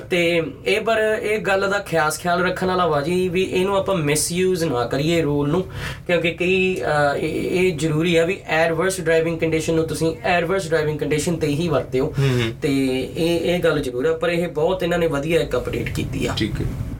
[0.09, 3.95] ਤੇ ਇਹ ਪਰ ਇਹ ਗੱਲ ਦਾ ਖਿਆਸ ਖਿਆਲ ਰੱਖਣ ਵਾਲਾ ਵਾ ਜੀ ਵੀ ਇਹਨੂੰ ਆਪਾਂ
[3.95, 5.63] ਮਿਸਯੂਜ਼ ਨਾ ਕਰੀਏ ਰੂਲ ਨੂੰ
[6.07, 6.81] ਕਿਉਂਕਿ ਕਈ
[7.17, 12.13] ਇਹ ਜ਼ਰੂਰੀ ਆ ਵੀ ਐਡਵਰਸ ਡਰਾਈਵਿੰਗ ਕੰਡੀਸ਼ਨ ਨੂੰ ਤੁਸੀਂ ਐਡਵਰਸ ਡਰਾਈਵਿੰਗ ਕੰਡੀਸ਼ਨ ਤੇ ਹੀ ਵਰਤਿਓ।
[12.61, 12.69] ਤੇ
[13.17, 16.33] ਇਹ ਇਹ ਗੱਲ ਜ਼ਰੂਰ ਆ ਪਰ ਇਹ ਬਹੁਤ ਇਹਨਾਂ ਨੇ ਵਧੀਆ ਇੱਕ ਅਪਡੇਟ ਕੀਤੀ ਆ।
[16.37, 16.92] ਠੀਕ ਹੈ।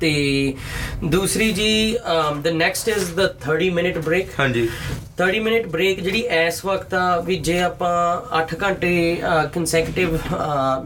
[0.00, 0.12] ਤੇ
[1.04, 1.96] ਦੂਸਰੀ ਜੀ
[2.42, 4.68] the next is the 30 minute break ਹਾਂਜੀ।
[5.21, 7.91] 30 ਮਿੰਟ ਬ੍ਰੇਕ ਜਿਹੜੀ ਇਸ ਵਕਤ ਆ ਵੀ ਜੇ ਆਪਾਂ
[8.39, 8.91] 8 ਘੰਟੇ
[9.53, 10.13] ਕਨਸੈਕਟਿਵ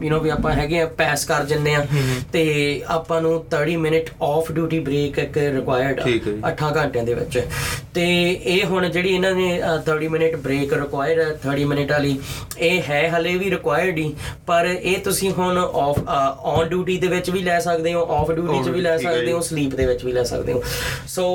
[0.02, 1.84] ਯੂ نو ਵੀ ਆਪਾਂ ਹੈਗੇ ਆ ਪੈਸ ਕਰ ਜੰਨੇ ਆ
[2.32, 2.42] ਤੇ
[2.88, 7.04] ਆਪਾਂ ਨੂੰ 30 ਮਿੰਟ ਆਫ ਡਿਊਟੀ ਬ੍ਰੇਕ ਇੱਕ ਰਿਕੁਆਇਰਡ ਆ ਠੀਕ ਹੈ ਜੀ। 8 ਘੰਟਿਆਂ
[7.04, 7.40] ਦੇ ਵਿੱਚ
[7.94, 8.06] ਤੇ
[8.46, 12.18] ਇਹ ਹੁਣ ਜਿਹੜੀ ਇਹਨਾਂ ਨੇ ਅ, 30 ਮਿੰਟ ਬ੍ਰੇਕ ਰਿਕੁਆਇਰਡ ਹੈ 30 ਮਿੰਟ ਵਾਲੀ
[12.60, 14.12] ਇਹ ਹੈ ਹਲੇ ਵੀ ਰਿਕੁਆਇਰਡ ਹੀ
[14.46, 15.98] ਪਰ ਇਹ ਤੁਸੀਂ ਹੁਣ ਆਫ
[16.46, 19.12] ਔਨ ਡਿਊਟੀ ਦੇ ਵਿੱਚ ਵੀ ਲੈ ਸਕਦੇ ਹੋ ਆਫ ਡਿਊਟੀ 'ਚ ਵੀ ਲੈ ਠੀਕ ਹੈ
[19.12, 20.62] ਸਕਦੇ ਜੀ। ਹੋ ਸਲੀਪ ਦੇ ਵਿੱਚ ਵੀ ਲੈ ਸਕਦੇ ਹੋ
[21.08, 21.26] ਸੋ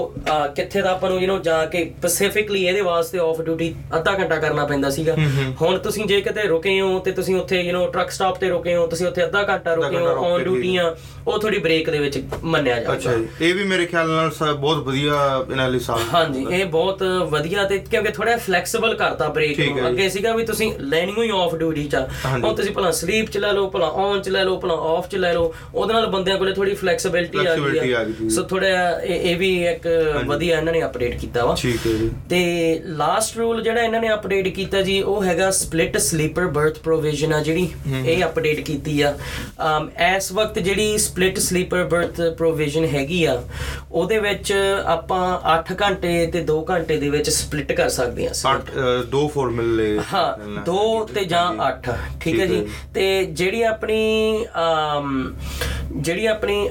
[0.55, 4.36] ਕਿੱਥੇ ਦਾ ਆਪਾਂ ਨੂੰ ਯੂ نو ਜਾ ਕੇ ਸਪੈਸੀਫਿਕਲੀ ਇਹਦੇ ਵਾਸਤੇ ਆਫ ਡਿਊਟੀ ਅੱਧਾ ਘੰਟਾ
[4.36, 5.16] ਕਰਨਾ ਪੈਂਦਾ ਸੀਗਾ।
[5.60, 8.74] ਹੁਣ ਤੁਸੀਂ ਜੇ ਕਿਤੇ ਰੁਕੇ ਹੋ ਤੇ ਤੁਸੀਂ ਉੱਥੇ ਯੂ نو ਟਰੱਕ ਸਟਾਪ ਤੇ ਰੁਕੇ
[8.76, 10.94] ਹੋ ਤੁਸੀਂ ਉੱਥੇ ਅੱਧਾ ਘੰਟਾ ਰੁਕੇ ਹੋ ਔਨ ਕੇ ਡਿਊਟੀ ਆ
[11.26, 14.84] ਉਹ ਥੋੜੀ ਬ੍ਰੇਕ ਦੇ ਵਿੱਚ ਮੰਨਿਆ ਜਾਊਗਾ ਅੱਛਾ ਜੀ। ਇਹ ਵੀ ਮੇਰੇ ਖਿਆਲ ਨਾਲ ਬਹੁਤ
[14.86, 15.14] ਵਧੀਆ
[15.50, 19.88] ਇਹਨਾਂ ਲਈ ਸਾਲ ਹਾਂਜੀ ਇਹ ਬਹੁਤ ਵਧੀਆ ਤੇ ਕਿਉਂਕਿ ਥੋੜਾ ਫਲੈਕਸੀਬਲ ਕਰਤਾ ਬ੍ਰੇਕ ਹੈ ਨੂੰ।
[19.88, 23.52] ਅੱਗੇ ਸੀਗਾ ਵੀ ਤੁਸੀਂ ਲੈਣੀ ਹੋਈ ਆਫ ਡਿਊਟੀ ਚ। ਹੁਣ ਤੁਸੀਂ ਭਲਾ ਸਲੀਪ ਚ ਲੈ
[23.52, 26.52] ਲਓ ਭਲਾ ਔਨ ਚ ਲੈ ਲਓ ਭਲਾ ਆਫ ਚ ਲੈ ਲਓ। ਉਹਦੇ ਨਾਲ ਬੰਦਿਆਂ ਕੋਲੇ
[26.54, 27.54] ਥੋੜੀ ਫਲੈਕਸੀਬਿਲਟੀ ਆ
[28.04, 28.68] ਗਈ ਸੋ ਥੋੜਾ
[29.00, 29.86] ਇਹ ਇਹ ਵੀ ਇੱਕ
[30.26, 34.12] ਵਧੀਆ ਇਹਨਾਂ ਨੇ ਅਪਡੇਟ ਕੀਤਾ ਵਾ। ਠੀਕ ਹੈ ਜੀ। ਤੇ ਲਾਸਟ ਰੂਲ ਜਿਹੜਾ ਇਹਨਾਂ ਨੇ
[34.14, 37.68] ਅਪਡੇਟ ਕੀਤਾ ਜੀ ਉਹ ਹੈਗਾ ਸਪਲਿਟ ਸਲੀਪਰ ਬਰਥ ਪ੍ਰੋਵੀਜ਼ਨ ਆ ਜਿਹੜੀ
[38.06, 39.12] ਇਹ ਅਪਡੇਟ ਕੀਤੀ ਆ।
[39.66, 43.40] ਅਮ ਇਸ ਵਕਤ ਜਿਹੜੀ ਸਪਲਿਟ ਸਲੀਪਰ ਬਰਥ ਪ੍ਰੋਵੀਜ਼ਨ ਹੈਗੀ ਆ
[43.92, 44.52] ਉਹਦੇ ਵਿੱਚ
[44.86, 45.20] ਆਪਾਂ
[45.52, 48.32] 8 ਘੰਟੇ ਤੇ 2 ਘੰਟੇ ਦੇ ਵਿੱਚ ਸਪਲਿਟ ਕਰ ਸਕਦੇ ਆ
[49.10, 50.26] ਦੋ ਫਾਰਮੂਲੇ ਹਾਂ
[50.68, 50.78] 2
[51.14, 52.66] ਤੇ ਜਾਂ 8 ਠੀਕ ਹੈ ਜੀ?
[52.94, 55.34] ਤੇ ਜਿਹੜੀ ਆਪਣੀ ਅਮ,
[55.92, 56.68] ਜਿਹੜੀ ਆਪਣੀ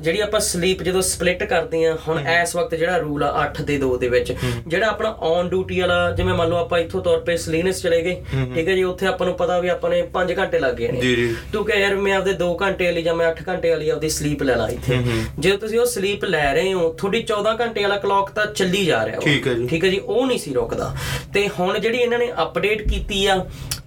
[0.00, 3.78] ਜਿਹੜੀ ਆਪਾਂ ਸਲੀਪ ਜਦੋਂ ਸਪਲਿਟ ਕਰਦੇ ਆ ਹੁਣ ਇਸ ਵਕਤ ਜਿਹੜਾ ਰੂਲ ਆ 8 ਦੇ
[3.80, 4.32] 2 ਦੇ ਵਿੱਚ
[4.66, 8.14] ਜਿਹੜਾ ਆਪਣਾ ਔਨ ਡਿਊਟੀ ਵਾਲਾ ਜਿਵੇਂ ਮੰਨ ਲਓ ਆਪਾਂ ਇੱਥੋਂ ਤੌਰ ਤੇ ਸਲੀਨਸ ਚਲੇ ਗਏ
[8.54, 11.00] ਠੀਕ ਹੈ ਜੀ ਉੱਥੇ ਆਪਾਂ ਨੂੰ ਪਤਾ ਵੀ ਆਪਾਂ ਨੇ 5 ਘੰਟੇ ਲੱਗ ਗਏ ਨੇ।
[11.00, 13.88] ਜੀ ਜੀ। ਤੂੰ ਕਹੇ ਯਾਰ ਮੈਂ ਆਪਦੇ 2 ਘੰਟੇ ਵਾਲੀ ਜਾਂ ਮੈਂ 8 ਘੰਟੇ ਵਾਲੀ
[13.88, 14.98] ਆਪਦੀ ਸਲੀਪ ਲੈ ਲਾਂ ਇੱਥੇ।
[15.38, 19.04] ਜਦੋਂ ਤੁਸੀਂ ਉਹ ਸਲੀਪ ਲੈ ਰਹੇ ਹੋ ਤੁਹਾਡੀ 14 ਘੰਟੇ ਵਾਲਾ ਕਲੌਕ ਤਾਂ ਚੱਲੀ ਜਾ
[19.06, 20.94] ਰਿਹਾ। ਠੀਕ ਹੈ ਜੀ। ਠੀਕ ਹੈ ਜੀ ਉਹ ਨਹੀਂ ਸੀ ਰੁਕਦਾ।
[21.34, 23.36] ਤੇ ਹੁਣ ਜਿਹੜੀ ਇਹਨਾਂ ਨੇ ਅਪਡੇਟ ਕੀਤੀ ਆ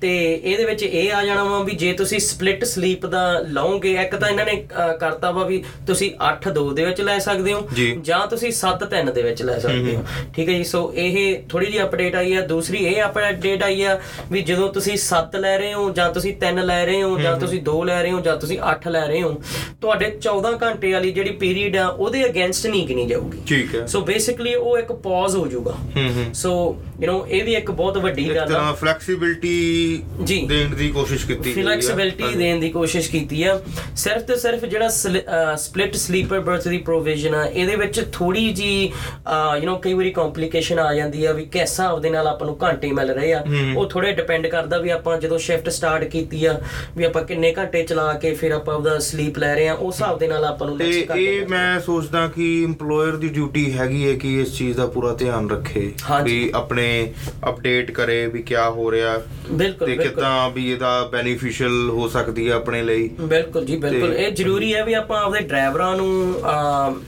[0.02, 4.16] ਤੇ ਇਹਦੇ ਵਿੱਚ ਇਹ ਆ ਜਾਣਾ ਵਾ ਵੀ ਜੇ ਤੁਸੀਂ ਸਪਲਿਟ ਸਲੀਪ ਦਾ ਲਓਗੇ ਇੱਕ
[4.16, 4.56] ਤਾਂ ਇਹਨਾਂ ਨੇ
[5.00, 7.92] ਕਰਤਾ ਵਾ ਵੀ ਤੁਸੀਂ 8 2 ਦੇ ਵਿੱਚ ਲੈ ਸਕਦੇ ਹੋ ਜੀ।
[8.32, 10.04] ਤੁਸੀਂ 7 3 ਦੇ ਵਿੱਚ ਲੈ ਸਕਦੇ ਹੋ
[10.36, 11.18] ਠੀਕ ਹੈ ਜੀ ਸੋ ਇਹ
[11.50, 13.98] ਥੋੜੀ ਜਿਹੀ ਅਪਡੇਟ ਆਈ ਆ। ਦੂਸਰੀ ਇਹ ਅਪਡੇਟ ਆਈ ਆ
[14.32, 17.62] ਵੀ ਜਦੋਂ ਤੁਸੀਂ 7 ਲੈ ਰਹੇ ਹੋ ਜਾਂ ਤੁਸੀਂ 3 ਲੈ ਰਹੇ ਹੋ ਜਾਂ ਤੁਸੀਂ
[17.70, 19.34] 2 ਲੈ ਰਹੇ ਹੋ ਜਾਂ ਤੁਸੀਂ 8 ਲੈ ਰਹੇ ਹੋ
[19.82, 24.02] ਤੁਹਾਡੇ 14 ਘੰਟੇ ਵਾਲੀ ਜਿਹੜੀ ਪੀਰੀਅਡ ਆ ਉਹਦੇ ਅਗੇਂਸਟ ਨਹੀਂ ਗਿਣੀ ਜਾਊਗੀ। ਠੀਕ ਹੈ। ਸੋ
[24.02, 25.76] ਬੇਸਿਕਲੀ ਉਹ ਇੱਕ ਪੌਜ਼ ਹੋ ਜਾਊਗਾ।
[26.34, 26.54] ਸੋ
[27.01, 30.89] ਯੂ نو ਇਹ ਵੀ ਇੱਕ ਬਹੁਤ ਵੱਡੀ ਇੱਕ ਗੱਲ ਆ ਤਰ੍ਹਾਂ ਫਲੈਕਸੀਬਿਲਟੀ ਜੀ। ਦੇਣ ਦੀ
[30.91, 33.59] ਕੋਸ਼ਿਸ਼ ਕੀਤੀ ਗਈ ਆ। ਫਲੈਕਸੀਬਿਲਟੀ ਹਾਂਜੀ। ਦੇਣ ਦੀ ਕੋਸ਼ਿਸ਼ ਕੀਤੀ ਆ
[33.97, 34.89] ਸਿਰਫ ਤੇ ਸਿਰਫ ਜਿਹੜਾ
[35.57, 40.79] ਸਪਲਿਟ ਸਲੀਪਰ ਬਰਥ ਦੀ ਪ੍ਰੋਵੀਜ਼ਨ ਆ ਇਹਦੇ ਵਿੱਚ ਥੋੜੀ ਜੀ ਯੂ نو ਕਈ ਵਾਰੀ ਕੰਪਲਿਕੇਸ਼ਨ
[40.79, 43.43] ਆ ਜਾਂਦੀ ਆ ਵੀ ਕਿਸ ਹਿਸਾਬ ਦੇ ਨਾਲ ਆਪਾਂ ਨੂੰ ਘੰਟੇ ਮਿਲ ਰਹੇ ਆ
[43.77, 46.59] ਉਹ ਥੋੜੇ ਡਿਪੈਂਡ ਕਰਦਾ ਵੀ ਆਪਾਂ ਜਦੋਂ ਸ਼ਿਫਟ ਸਟਾਰਟ ਕੀਤੀ ਆ
[46.97, 50.19] ਵੀ ਆਪਾਂ ਕਿੰਨੇ ਘੰਟੇ ਚਲਾ ਕੇ ਫਿਰ ਆਪਾਂ ਉਹਦਾ ਸਲੀਪ ਲੈ ਰਹੇ ਆ ਉਸ ਹਿਸਾਬ
[50.19, 54.07] ਦੇ ਨਾਲ ਆਪਾਂ ਨੂੰ ਤੇ next ਘੰਟੇ ਇਹ ਮੈਂ ਸੋਚਦਾ ਕਿ EMPLOYER ਦੀ ਡਿਊਟੀ ਹੈਗੀ
[54.09, 56.90] ਹੈ ਕਿ ਇਸ ਚੀਜ਼ ਦਾ ਪੂਰਾ ਧਿਆਨ ਰੱਖੇ ਹਾਂਜੀ। ਵੀ ਆਪਣੇ
[57.50, 59.18] ਅਪਡੇਟ ਕਰੇ ਵੀ ਕੀ ਹੋ ਰਿਹਾ।
[59.86, 64.74] ਤੇ ਕਿਦਾਂ ਵੀ ਇਹਦਾ ਬੈਨੀਫੀਸ਼ੀਅਲ ਹੋ ਸਕਦੀ ਹੈ ਆਪਣੇ ਲਈ। ਬਿਲਕੁਲ ਜੀ ਬਿਲਕੁਲ। ਇਹ ਜ਼ਰੂਰੀ
[64.74, 66.10] ਹੈ ਵੀ ਆਪਾਂ ਆਪਦੇ ਡਰਾਈਵਰਾਂ ਨੂੰ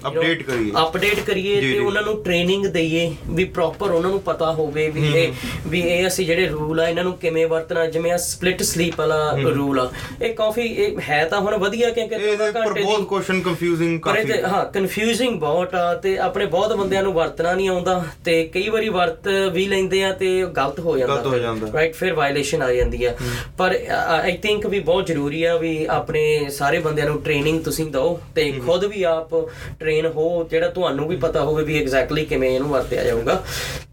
[0.08, 4.90] Update ਕਰੀਏ। ਅਪਡੇਟ ਕਰੀਏ ਤੇ। ਉਹਨਾਂ ਨੂੰ ਟ੍ਰੇਨਿੰਗ ਦਈਏ ਵੀ ਪ੍ਰੋਪਰ ਉਹਨਾਂ ਨੂੰ ਪਤਾ ਹੋਵੇ
[4.90, 5.32] ਵੀ ਇਹ
[5.68, 9.18] ਵੀ ਇਹ ਅਸੀਂ ਜਿਹੜੇ ਰੂਲ ਆ ਇਹਨਾਂ ਨੂੰ ਕਿਵੇਂ ਵਰਤਣਾ ਜਿਵੇਂ ਆ ਸਪਲਿਟ ਸਲੀਪ ਵਾਲਾ
[9.46, 9.90] ਰੂਲ ਆ।
[10.22, 14.26] ਇਹ ਕਾਫੀ ਇਹ ਹੈ ਤਾਂ ਹੁਣ ਵਧੀਆ ਕਿਉਂਕਿ ਘੰਟੇ ਬਹੁਤ ਦੀ ਕੁਐਸਚਨ ਕੰਫਿਊਜ਼ਿੰਗ ਪਰ ਇਹ
[14.28, 18.68] ਕਾਫੀ ਹਾਂ। ਕਨਫਿਊਜ਼ਿੰਗ ਬਹੁਤ ਆ ਤੇ ਆਪਣੇ ਬਹੁਤ ਬੰਦਿਆਂ ਨੂੰ ਵਰਤਣਾ ਨਹੀਂ ਆਉਂਦਾ ਤੇ ਕਈ
[18.70, 22.62] ਵਾਰੀ ਵਰਤ ਵੀ ਲੈਂਦੇ ਆ ਤੇ ਗਲਤ ਹੋ ਜਾਂਦਾ ਗਲਤ ਹੋ ਜਾਂਦਾ। ਰਾਈਟ ਫਿਰ ਵਾਇਲੇਸ਼ਨ
[22.62, 23.16] ਆ ਜਾਂਦੀ ਆ।
[23.58, 23.78] ਪਰ
[24.10, 28.52] ਆਈ ਥਿੰਕ ਵੀ ਬਹੁਤ ਜ਼ਰੂਰੀ ਆ ਵੀ ਆਪਣੇ ਸਾਰੇ ਬੰਦਿਆਂ ਨੂੰ ਟ੍ਰੇਨਿੰਗ ਤੁਸੀਂ ਦਿਓ ਤੇ
[28.66, 29.36] ਖੁਦ ਵੀ ਆਪ
[29.80, 33.42] ਟ੍ਰੇਨ ਹੋ ਜਿਹੜਾ ਤੁਹਾਨੂੰ ਵੀ ਪਤਾ ਹੋਵੇ ਵੀ ਐਗਜ਼ੈਕਟਲੀ ਕਿਵੇਂ ਇਹਨੂੰ ਵਰਤਿਆ ਜਾਊਗਾ।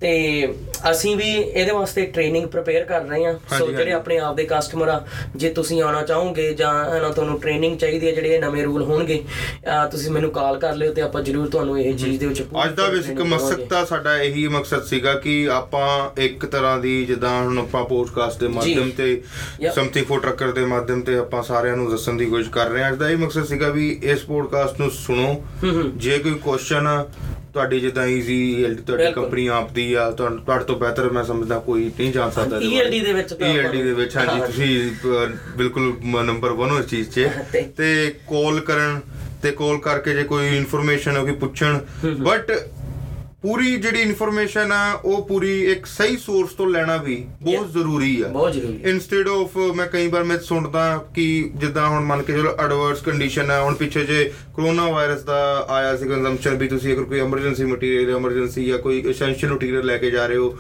[0.01, 0.13] ਤੇ
[0.91, 4.89] ਅਸੀਂ ਵੀ ਇਹਦੇ ਵਾਸਤੇ ਟ੍ਰੇਨਿੰਗ ਪ੍ਰਿਪੇਅਰ ਕਰ ਰਹੇ ਆ। ਸੋ ਜਿਹੜੇ ਆਪਣੇ ਆਪ ਦੇ ਕਸਟਮਰ
[4.89, 5.01] ਆ
[5.37, 9.23] ਜੇ ਤੁਸੀਂ ਆਉਣਾ ਚਾਹੋਗੇ ਜਾਂ ਇਹਨਾਂ ਤੁਹਾਨੂੰ ਟ੍ਰੇਨਿੰਗ ਚਾਹੀਦੀ ਹੈ ਜਿਹੜੇ ਨਵੇਂ ਰੂਲ ਹੋਣਗੇ
[9.91, 12.89] ਤੁਸੀਂ ਮੈਨੂੰ ਕਾਲ ਕਰ ਲਿਓ ਤੇ ਆਪਾਂ ਜ਼ਰੂਰ ਤੁਹਾਨੂੰ ਇਹ ਚੀਜ਼ ਦੇ ਵਿੱਚ ਅੱਜ ਦਾ
[12.89, 15.70] ਬੇਸਿਕ ਮਕਸਦ। ਤਾਂ ਸਾਡਾ ਇਹੀ ਮਕਸਦ ਸੀਗਾ ਕਿ ਆਪਾਂ
[16.19, 19.23] ਇੱਕ ਤਰ੍ਹਾਂ ਦੀ ਜਿੱਦਾਂ ਹੁਣ ਆਪਾਂ ਪੋਡਕਾਸਟ ਦੇ ਮਾਧਿਅਮ ਤੇ.
[19.75, 22.91] ਸਮਥਿੰਗ ਫੋਰ ਟਰੱਕਰ ਦੇ ਮਾਧਿਅਮ ਤੇ ਆਪਾਂ ਸਾਰਿਆਂ ਨੂੰ ਦੱਸਣ ਦੀ ਕੋਸ਼ਿਸ਼ ਕਰ ਰਹੇ ਹਾਂ
[22.93, 25.43] ਅੱਜ ਦਾ ਇਹ ਮਕਸਦ ਸੀਗਾ ਵੀ ਇਸ ਪੋਡਕਾਸਟ ਨੂੰ ਸੁਣੋ
[25.97, 26.89] ਜੇ ਕੋਈ ਕੁਐਸਚਨ
[27.53, 32.13] ਤੁਹਾਡੀ ਜਿੱਦਾਂ ਈਜ਼ੀ ਤੁਹਾਡੀ। ਕੰਪਨੀ ਆਪਦੀ ਆ ਤੁਹਾਨੂੰ ਤੁਹਾਡੇ ਤੋਂ ਬਿਹਤਰ ਮੈਂ ਸਮਝਦਾ ਕੋਈ ਨਹੀਂ
[32.13, 35.93] ਜਾਣ ਸਕਦਾ। ELD ਦੇ ਵਿੱਚ ਤਾਂ ਆਪਾਂ ELD ਦੇ ਵਿੱਚ ਹਾਂਜੀ। ਤੁਸੀਂ ਬਿਲਕੁਲ
[36.25, 39.01] ਨੰਬਰ 1 ਹੋ ਇਸ ਚੀਜ਼ 'ਚ ਤੇ- ਤੇ ਕਾਲ ਕਰਨ
[39.43, 41.79] ਤੇ ਕਾਲ ਕਰਕੇ ਜੇ ਕੋਈ ਇਨਫੋਰਮੇਸ਼ਨ ਹੋ ਕੋਈ ਪੁੱਛਣ
[42.21, 42.51] ਬਟ
[43.43, 47.71] ਪੂਰੀ ਜਿਹੜੀ ਇਨਫੋਰਮੇਸ਼ਨ ਆ ਉਹ ਪੂਰੀ ਇੱਕ ਸਹੀ ਸੋਰਸ ਤੋਂ ਲੈਣਾ ਵੀ ਬਹੁਤ.
[47.73, 50.83] ਜ਼ਰੂਰੀ ਆ ਬਹੁਤ ਜ਼ਰੂਰੀ ਇਨਸਟੈਡ ਆਫ ਮੈਂ ਕਈ ਵਾਰ ਮੈਂ ਸੁਣਦਾ
[51.15, 54.25] ਕਿ ਜਿੱਦਾਂ ਹੁਣ ਮੰਨ ਕੇ ਚਲੋ ਐਡਵਰਸ ਕੰਡੀਸ਼ਨ ਹੈ ਹੁਣ ਪਿੱਛੇ ਜੇ
[54.57, 55.39] ਕਰੋਨਾ ਵਾਇਰਸ ਦਾ
[55.71, 59.97] ਆਇਆ ਸੀ ਕੰਜ਼ੰਪਸ਼ਨ ਵੀ ਤੁਸੀਂ ਅਗਰ ਕੋਈ ਐਮਰਜੈਂਸੀ ਮਟੀਰੀਅਲ ਐਮਰਜੈਂਸੀ ਜਾਂ ਕੋਈ ਐਸੈਂਸ਼ੀਅਲ ਮਟੀਰੀਅਲ ਲੈ
[59.99, 60.55] ਕੇ ਜਾ ਰਹੇ ਹੋ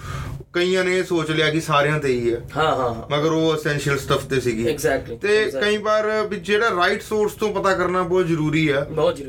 [0.54, 4.24] ਕਈਆਂ ਨੇ ਸੋਚ ਲਿਆ ਕਿ ਸਾਰਿਆਂ ਤੇ ਹੀ ਹੈ। ਹਾਂ ਹਾਂ ਮਗਰ ਉਹ ਐਸੈਂਸ਼ੀਅਲ ਸਟਫ
[4.26, 5.50] ਤੇ ਸੀਗੀ। Exactly, ਤੇ.
[5.60, 8.80] ਕਈ ਵਾਰ ਵੀ ਜਿਹੜਾ ਰਾਈਟ ਸੋਰਸ ਤੋਂ ਪਤਾ ਕਰਨਾ ਬਹੁਤ ਜ਼ਰੂਰੀ ਆ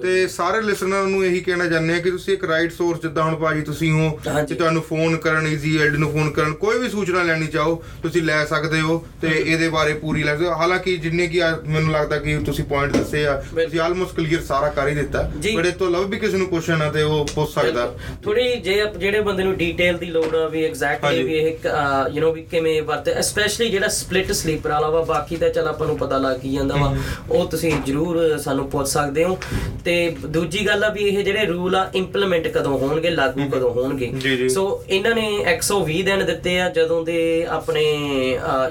[0.03, 3.35] ਤੇ ਸਾਰੇ ਲਿਸਨਰ ਨੂੰ ਇਹੀ ਕਹਿਣਾ ਚਾਹੁੰਦੇ ਆ ਕਿ ਤੁਸੀਂ ਇੱਕ ਰਾਈਟ ਸੋਰਸ ਜਿੱਦਾਂ ਹੁਣ
[3.35, 4.09] ਭਾਜੀ ਤੁਸੀਂ ਹੋ।
[4.47, 8.21] ਕਿ ਤੁਹਾਨੂੰ ਫੋਨ ਕਰਨ ਈਜ਼ੀ ਐਲਡ ਨੂੰ ਫੋਨ ਕਰਨ ਕੋਈ ਵੀ ਸੂਚਨਾ ਲੈਣੀ ਚਾਹੋ ਤੁਸੀਂ
[8.21, 12.17] ਲੈ ਸਕਦੇ ਹੋ ਤੇ ਇਹਦੇ ਬਾਰੇ ਪੂਰੀ ਲੈ ਸਕਦੇ ਹੋ। ਹਾਲਾਂਕਿ ਜਿੰਨੇ ਕੀ ਮੈਨੂੰ ਲੱਗਦਾ
[12.17, 16.05] ਕਿ ਤੁਸੀਂ ਪੁਆਇੰਟ ਦੱਸੇ ਆ ਤੁਸੀਂ ਆਲਮੋਸਟ ਕਲੀਅਰ ਸਾਰਾ ਕਰ ਹੀ ਦਿੱਤਾ। ਇਹ ਤੋਂ ਇਲਾਵਾ
[16.05, 17.87] ਵੀ ਕਿਸੇ ਨੂੰ ਕੁਐਸਚਨ ਆ ਤੇ ਉਹ ਪੁੱਛ ਸਕਦਾ।
[18.23, 21.66] ਥੋੜੀ ਜੇ ਜਿਹੜੇ ਬੰਦੇ ਨੂੰ ਡੀਟੇਲ ਦੀ ਲੋੜ ਆ ਵੀ ਐਗਜ਼ੈਕਟਲੀ ਹਾਂਜੀ। ਵੀ ਇਹ
[22.12, 25.86] ਯੂ نو ਵੀ ਕਿਵੇਂ ਵਰਤੇ ਸਪੈਸ਼ਲੀ ਜਿਹੜਾ ਸਪਲਿਟ ਸਲੀਪਰ ਵਾਲਾ ਵਾ ਬਾਕੀ ਤਾਂ ਚਲ ਆਪਾਂ
[25.86, 26.94] ਨੂੰ ਪਤਾ ਲੱਗ ਹੀ ਜਾਂਦਾ ਵਾ
[27.30, 29.38] ਉਹ ਤੁਸੀਂ ਜਰੂਰ ਸਾਨੂੰ ਪੁੱਛ ਸਕਦੇ ਹੋ
[29.84, 29.94] ਤੇ
[30.28, 34.36] ਦੂਜੀ ਗੱਲ ਆ ਵੀ ਇਹ ਜਿਹੜੇ ਰੂਲ ਆ ਇੰਪਲੀਮੈਂਟ ਕਦੋਂ ਹੋਣਗੇ ਲਾਗੂ ਕਦੋਂ ਹੋਣਗੇ ਜੀ,
[34.36, 37.18] ਜੀ। ਸੋ ਇਹਨਾਂ ਨੇ 120 ਦਿਨ ਦਿੱਤੇ ਆ ਜਦੋਂ ਦੇ
[37.50, 37.82] ਆਪਣੇ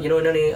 [0.02, 0.54] ਯੂ نو ਇਹਨਾਂ ਨੇ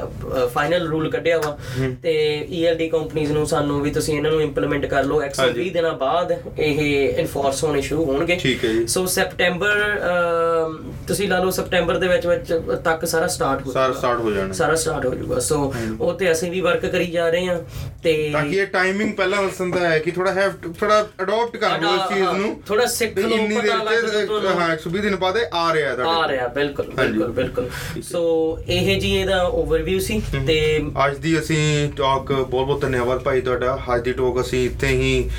[0.54, 1.58] ਫਾਈਨਲ ਰੂਲ ਕੱਢਿਆ ਵਾ
[2.04, 2.14] ਤੇ
[2.56, 6.32] ELD ਕੰਪਨੀਆਂ ਨੂੰ ਸਾਨੂੰ ਵੀ ਤੁਸੀਂ ਇਹਨਾਂ ਨੂੰ ਇੰਪਲੀਮੈਂਟ ਕਰ ਲਓ 120 ਹਾਂਜੀ। ਦਿਨਾਂ ਬਾਅਦ
[6.58, 6.80] ਇਹ
[7.12, 10.78] ਇਨਫੋਰਸ ਹੋਣੇ ਸ਼ੁਰੂ ਹੋਣਗੇ ਠੀਕ ਹੈ ਜੀ ਸੋ ਸੈਪਟੈਂਬਰ ਅਮ,
[11.08, 12.53] ਤੁਸੀਂ ਲਾ ਲਓ ਸੈਪਟੈਂਬਰ ਦੇ ਵਿੱਚ ਵਿੱਚ
[12.85, 16.31] ਤੱਕ ਸਾਰਾ ਸਟਾਰਟ ਹੋ ਸਾਰਾ। ਸਟਾਰਟ ਹੋ ਜਾਣਾ। ਸਾਰਾ ਸਟਾਰਟ ਹੋ ਜਾਊਗਾ। ਸੋ ਉਹ ਤੇ
[16.33, 17.59] ਅਸੀਂ ਵੀ ਵਰਕ ਕਰੀ ਜਾ ਰਹੇ ਹਾਂ
[18.03, 20.49] ਤੇ ਤਾਂ ਕਿ ਇਹ ਟਾਈਮਿੰਗ ਪਹਿਲਾਂ ਦੱਸਣ ਦਾ ਹੈ ਕਿ ਥੋੜਾ ਹੈ
[20.81, 25.17] ਥੋੜਾ ਅਡਾਪਟ ਕਰ ਲਓ ਇਸ ਚੀਜ਼ ਨੂੰ ਥੋੜਾ ਸਿੱਖ ਲਓ ਪਤਾ ਲੱਗ। ਹਾਂ 120 ਦਿਨ
[25.17, 27.69] ਬਾਅਦ ਆ ਰਿਹਾ ਆ ਤੁਹਾਡੇ ਰਿਹਾ ਬਿਲਕੁਲ। ਬਿਲਕੁਲ ਬਿਲਕੁਲ।
[28.03, 28.23] ਸੋ
[28.69, 30.59] ਇਹ ਜੀ ਇਹਦਾ ਓਵਰਵਿਊ ਸੀ ਤੇ
[31.07, 35.31] ਅੱਜ ਦੀ ਅਸੀਂ ਟਾਕ ਬਹੁਤ ਬਹੁਤ ਧੰਨਵਾਦ ਭਾਈ ਤੁਹਾਡਾ। ਅੱਜ ਦੀ ਟਾਕ ਅਸੀਂ ਇੱਥੇ ਹੀ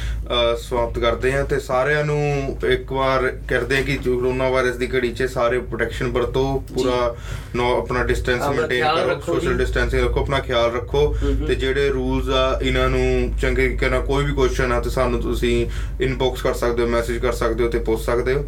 [0.60, 5.12] ਸਮਾਪਤ ਕਰਦੇ ਹਾਂ ਤੇ ਸਾਰਿਆਂ ਨੂੰ ਇੱਕ ਵਾਰ ਕਰਦੇ ਹਾਂ ਕਿ ਕਰੋਨਾ ਵਾਇਰਸ ਦੀ ਘੜੀ
[5.14, 7.16] 'ਚ ਸਾਰੇ ਪ੍ਰੋਟੈਕਸ਼ਨ ਵਰਤੋ ਪੂਰਾ
[7.56, 11.16] ਨੋ ਆਪਣਾ ਡਿਸਟੈਂਸ ਮੇਨਟੇਨ ਕਰੋ ਸੋਸ਼ਲ। ਡਿਸਟੈਂਸਿੰਗ ਰੱਖੋ ਆਪਣਾ ਖਿਆਲ ਰੱਖੋ
[11.48, 15.56] ਤੇ ਜਿਹੜੇ ਰੂਲਸ ਆ ਇਹਨਾਂ ਨੂੰ ਚੰਗੇ ਨਾਲ ਕੋਈ ਵੀ ਕੁਐਸਚਨ ਆ ਤੇ ਸਾਨੂੰ ਤੁਸੀਂ
[16.02, 18.46] ਇਨਬਾਕਸ ਕਰ ਸਕਦੇ ਹੋ ਮੈਸੇਜ ਕਰ ਸਕਦੇ ਹੋ ਤੇ ਪੁੱਛ ਸਕਦੇ ਹੋ।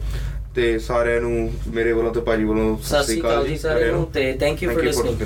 [0.55, 4.31] ਤੇ ਸਾਰਿਆਂ ਨੂੰ ਮੇਰੇ ਵੱਲੋਂ ਤੇ ਭਾਜੀ ਵੱਲੋਂ ਸਤਿ ਸ਼੍ਰੀ ਅਕਾਲ ਜੀ ਸਾਰਿਆਂ ਨੂੰ ਤੇ
[4.39, 5.19] ਥੈਂਕ ਯੂ ਫॉर ਲਿਸਨਿੰਗ.